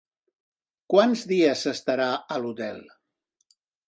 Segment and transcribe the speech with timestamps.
[0.93, 2.07] Quants dies s'estarà
[2.37, 2.81] a l'hotel?